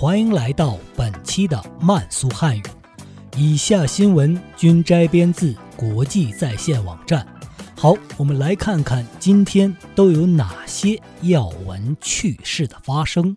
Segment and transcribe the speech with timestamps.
[0.00, 2.62] 欢迎来到本期的慢速汉语。
[3.36, 7.26] 以下新闻均摘编自国际在线网站。
[7.76, 13.36] 好，我们来看看今天都有哪些要闻趣事的发生。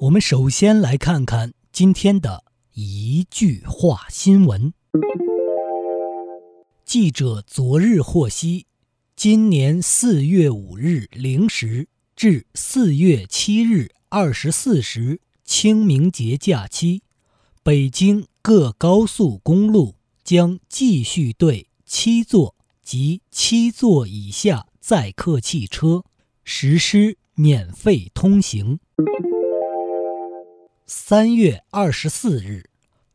[0.00, 4.74] 我们首先来看看今天的一句话新闻。
[6.84, 8.66] 记者昨日获悉。
[9.14, 17.02] 今年四月五日零时至四月七日二十四时，清明节假期，
[17.64, 26.04] 北京各高速公路将继续对七座及七座以下载客汽车
[26.44, 28.78] 实施免费通行。
[30.86, 32.70] 三月二十四日，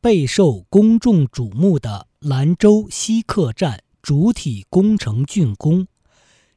[0.00, 3.82] 备受公众瞩目的兰州西客站。
[4.00, 5.88] 主体工程竣工，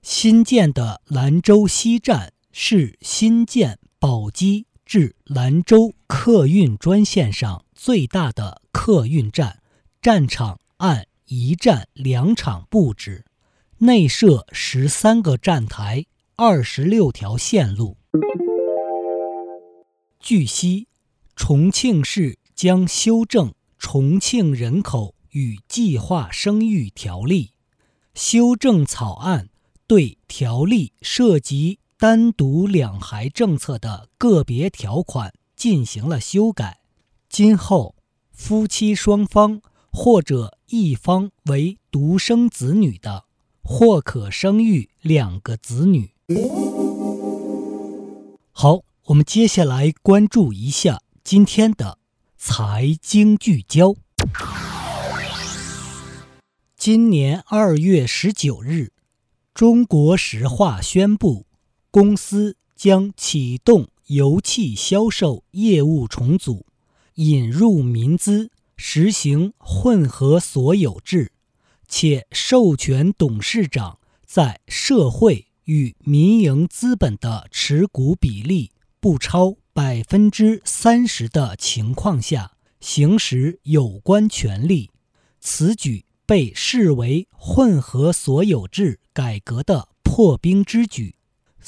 [0.03, 3.79] 新建的兰州西站是新建
[4.09, 9.61] 宝鸡至兰州客运专线上最大的客运站，
[10.01, 13.25] 站场按一站两场布置，
[13.79, 16.05] 内设十三个站台，
[16.37, 17.97] 二十六条线路。
[20.21, 20.87] 据悉，
[21.35, 25.15] 重庆市将修正重庆人口。
[25.31, 27.51] 与计划生育条例
[28.15, 29.49] 修正草案
[29.85, 36.81] 对条例涉及单独两孩政策的个别条款进行了修改。
[37.27, 37.95] 今后，
[38.31, 43.25] 夫妻双方或者一方为独生子女的，
[43.63, 46.13] 或可生育两个子女。
[48.51, 51.97] 好，我们接下来关注一下今天的
[52.37, 53.95] 财经聚焦。
[56.77, 58.91] 今年二月十九日，
[59.55, 61.46] 中国石化宣布，
[61.91, 66.65] 公司将启动油气销售业务重组，
[67.15, 71.31] 引入民资，实行混合所有制，
[71.87, 84.91] 且授权董事长在社会与民营资本的持股比例不超百分之三十的情况下行使有关权利。
[85.39, 86.07] 此举。
[86.27, 91.15] 被视为混合所有制改革的破冰之举。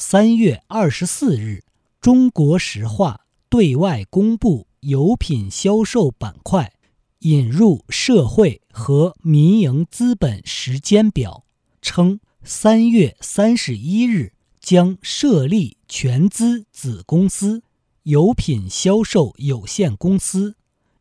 [0.01, 1.65] 三月二十四日，
[1.99, 6.71] 中国石化对外公布油品销售板块
[7.19, 11.43] 引入社会和民营资本时间表，
[11.81, 17.61] 称三月三十一日将设立全资子公司——
[18.03, 20.55] 油品销售有限公司，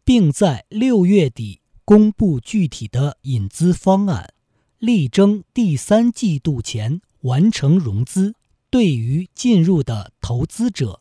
[0.05, 1.61] 并在六月底。
[1.85, 4.35] 公布具体的引资方案，
[4.81, 8.35] 力争第三季度前完成融资。
[8.71, 11.01] 对于进入的投资者，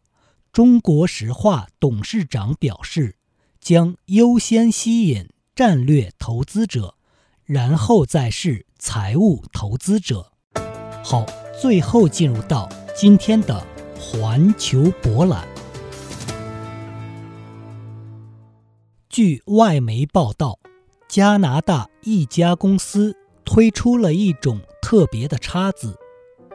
[0.52, 3.16] 中国石化董事长表示，
[3.60, 6.96] 将优先吸引战略投资者，
[7.44, 10.32] 然后再是财务投资者。
[11.04, 11.26] 好，
[11.62, 13.66] 最后进入到今天的
[14.00, 15.48] 环球博览。
[19.10, 20.60] 据外媒报道。
[21.10, 25.98] 加拿大一家公司推出了一种特别的叉子，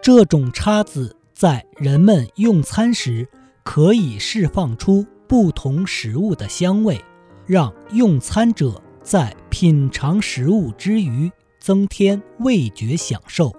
[0.03, 3.29] 这种叉子在人们用餐时
[3.63, 7.01] 可以释放出不同食物的香味，
[7.47, 11.31] 让用餐者在品尝食物之余
[11.61, 13.53] 增添味觉享受。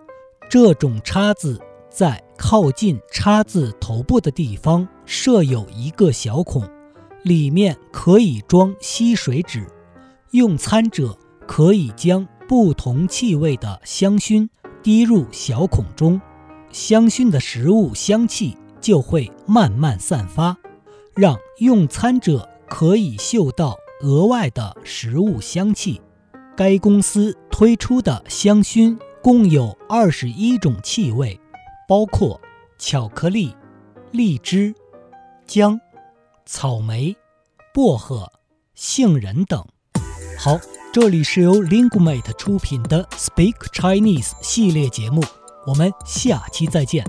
[0.49, 1.57] 这种叉子
[1.89, 6.69] 在靠近叉子头部的地方设有一个小孔，
[7.23, 9.65] 里面可以装吸水纸。
[10.31, 11.17] 用餐者
[11.47, 14.49] 可以将不同气味的香薰
[14.83, 16.19] 滴入小孔中，
[16.73, 20.57] 香薰的食物香气就会慢慢散发，
[21.13, 26.01] 让用餐者可以嗅到额外的食物香气。
[26.57, 31.39] 该公司推出的香薰共有二十一种气味，
[31.87, 32.41] 包括
[32.79, 33.55] 巧克力、
[34.11, 34.73] 荔枝、
[35.45, 35.79] 姜、
[36.45, 37.15] 草莓、
[37.71, 38.31] 薄荷、
[38.73, 39.63] 杏仁等。
[40.39, 40.59] 好，
[40.91, 45.23] 这里是由 Lingumate 出品的 Speak Chinese 系列节目，
[45.65, 47.05] 我们下期再见，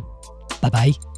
[0.60, 1.13] 拜拜。